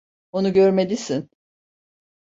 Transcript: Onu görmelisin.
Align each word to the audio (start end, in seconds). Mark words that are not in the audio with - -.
Onu 0.31 0.53
görmelisin. 0.53 1.29